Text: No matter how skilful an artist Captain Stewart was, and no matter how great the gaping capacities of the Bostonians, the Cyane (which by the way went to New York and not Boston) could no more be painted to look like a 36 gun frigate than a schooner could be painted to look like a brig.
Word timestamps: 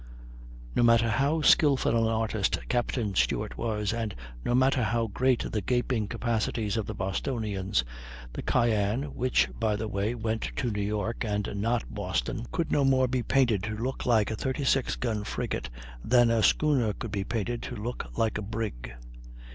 No 0.75 0.81
matter 0.81 1.07
how 1.07 1.43
skilful 1.43 1.95
an 1.95 2.09
artist 2.11 2.57
Captain 2.69 3.13
Stewart 3.13 3.55
was, 3.55 3.93
and 3.93 4.15
no 4.43 4.55
matter 4.55 4.81
how 4.81 5.05
great 5.05 5.51
the 5.51 5.61
gaping 5.61 6.07
capacities 6.07 6.75
of 6.75 6.87
the 6.87 6.95
Bostonians, 6.95 7.83
the 8.33 8.41
Cyane 8.41 9.13
(which 9.13 9.47
by 9.59 9.75
the 9.75 9.87
way 9.87 10.15
went 10.15 10.49
to 10.55 10.71
New 10.71 10.81
York 10.81 11.23
and 11.23 11.47
not 11.57 11.83
Boston) 11.93 12.47
could 12.51 12.71
no 12.71 12.83
more 12.83 13.07
be 13.07 13.21
painted 13.21 13.61
to 13.61 13.77
look 13.77 14.07
like 14.07 14.31
a 14.31 14.35
36 14.35 14.95
gun 14.95 15.23
frigate 15.23 15.69
than 16.03 16.31
a 16.31 16.41
schooner 16.41 16.93
could 16.93 17.11
be 17.11 17.23
painted 17.23 17.61
to 17.61 17.75
look 17.75 18.11
like 18.17 18.39
a 18.39 18.41
brig. 18.41 18.95